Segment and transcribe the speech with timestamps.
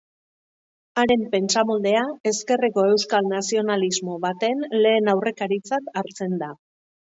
[1.01, 2.01] Haren pentsamoldea,
[2.31, 6.53] ezkerreko euskal nazionalismo baten lehen aurrekaritzat hartzen da.